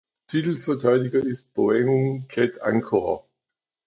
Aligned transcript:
Titelverteidiger 0.29 1.19
ist 1.23 1.53
Boeung 1.53 2.27
Ket 2.27 2.59
Angkor. 2.63 3.29